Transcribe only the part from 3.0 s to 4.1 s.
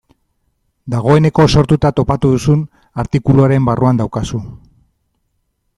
artikuluaren barruan